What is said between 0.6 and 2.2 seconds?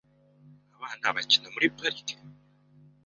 Abana bakina muri parike?